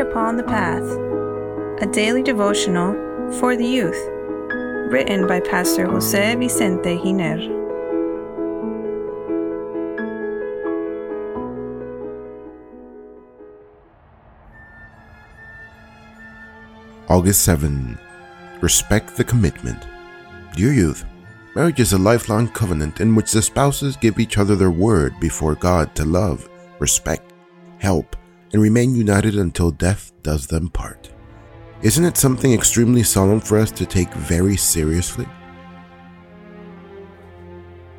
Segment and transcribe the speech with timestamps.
[0.00, 0.82] Upon the Path,
[1.82, 2.94] a daily devotional
[3.38, 4.02] for the youth,
[4.90, 7.38] written by Pastor Jose Vicente Giner.
[17.10, 17.98] August 7.
[18.62, 19.86] Respect the commitment.
[20.56, 21.04] Dear youth,
[21.54, 25.54] marriage is a lifelong covenant in which the spouses give each other their word before
[25.54, 27.34] God to love, respect,
[27.78, 28.16] help,
[28.52, 31.10] and remain united until death does them part.
[31.82, 35.26] Isn't it something extremely solemn for us to take very seriously?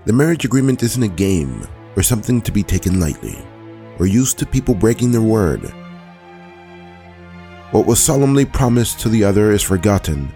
[0.06, 3.38] The marriage agreement isn't a game or something to be taken lightly.
[3.98, 5.72] We're used to people breaking their word.
[7.72, 10.32] What was solemnly promised to the other is forgotten,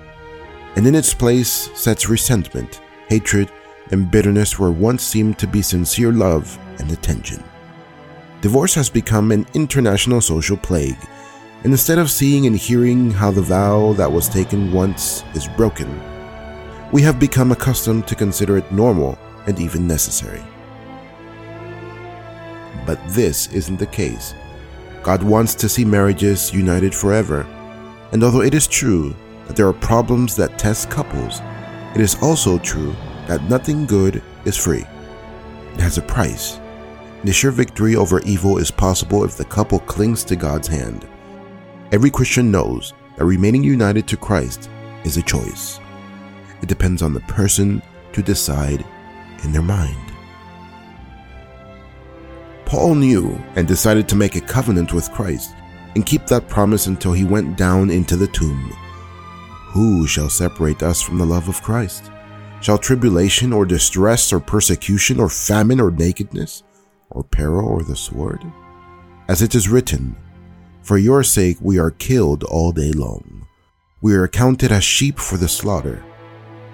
[0.75, 3.51] and in its place sets resentment, hatred,
[3.91, 7.43] and bitterness where once seemed to be sincere love and attention.
[8.45, 10.99] Divorce has become an international social plague,
[11.63, 15.89] and instead of seeing and hearing how the vow that was taken once is broken,
[16.91, 20.43] we have become accustomed to consider it normal and even necessary.
[22.85, 24.35] But this isn't the case.
[25.01, 27.47] God wants to see marriages united forever,
[28.11, 29.15] and although it is true
[29.47, 31.41] that there are problems that test couples,
[31.95, 34.85] it is also true that nothing good is free.
[35.73, 36.59] It has a price
[37.27, 41.07] the sure victory over evil is possible if the couple clings to God's hand.
[41.91, 44.69] Every Christian knows that remaining united to Christ
[45.03, 45.79] is a choice.
[46.61, 47.81] It depends on the person
[48.13, 48.85] to decide
[49.43, 50.13] in their mind.
[52.65, 55.53] Paul knew and decided to make a covenant with Christ
[55.95, 58.71] and keep that promise until he went down into the tomb.
[59.69, 62.11] Who shall separate us from the love of Christ?
[62.61, 66.63] Shall tribulation or distress or persecution or famine or nakedness?
[67.09, 68.43] Or peril or the sword?
[69.27, 70.15] As it is written,
[70.81, 73.47] For your sake we are killed all day long.
[74.01, 76.03] We are accounted as sheep for the slaughter.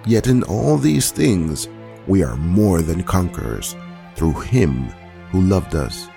[0.05, 1.69] Yet in all these things
[2.07, 3.75] we are more than conquerors
[4.15, 4.87] through him
[5.31, 6.09] who loved us.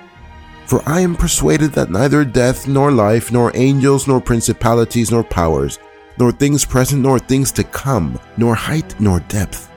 [0.66, 5.78] For I am persuaded that neither death, nor life, nor angels, nor principalities, nor powers,
[6.19, 9.71] nor things present, nor things to come, nor height, nor depth,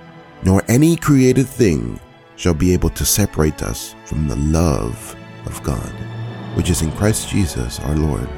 [0.44, 2.00] nor any created thing
[2.38, 5.16] shall be able to separate us from the love
[5.46, 5.92] of God,
[6.56, 8.30] which is in Christ Jesus our Lord.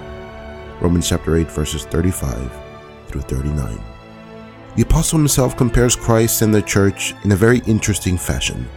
[0.81, 2.51] Romans chapter 8, verses 35
[3.07, 3.83] through 39.
[4.75, 8.67] The apostle himself compares Christ and the church in a very interesting fashion.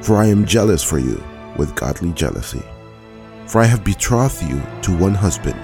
[0.00, 1.22] For I am jealous for you
[1.56, 2.62] with godly jealousy.
[3.46, 5.56] For I have betrothed you to one husband,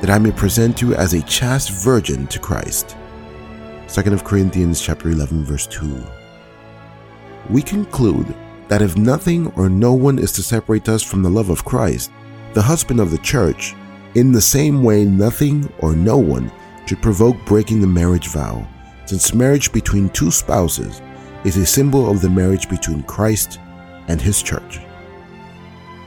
[0.00, 2.96] that I may present you as a chaste virgin to Christ.
[3.88, 6.04] 2 Corinthians chapter 11 verse 2
[7.50, 8.34] we conclude
[8.68, 12.10] that if nothing or no one is to separate us from the love of Christ,
[12.54, 13.74] the husband of the church,
[14.14, 16.50] in the same way nothing or no one
[16.86, 18.66] should provoke breaking the marriage vow,
[19.04, 21.02] since marriage between two spouses
[21.44, 23.60] is a symbol of the marriage between Christ
[24.08, 24.80] and his church.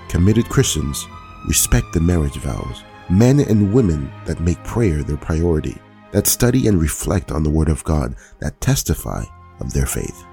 [0.10, 1.06] Committed Christians
[1.48, 5.78] respect the marriage vows, men and women that make prayer their priority,
[6.12, 9.24] that study and reflect on the Word of God, that testify
[9.60, 10.26] of their faith.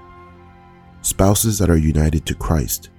[1.07, 2.89] Spouses that are united to Christ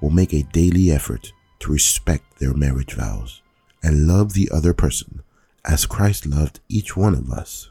[0.00, 3.40] will make a daily effort to respect their marriage vows
[3.84, 5.22] and love the other person
[5.64, 7.70] as Christ loved each one of us.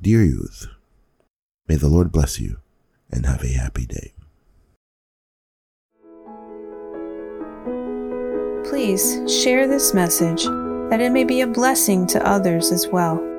[0.00, 0.68] Dear youth,
[1.66, 2.58] may the Lord bless you
[3.10, 4.14] and have a happy day.
[8.70, 13.35] Please share this message that it may be a blessing to others as well.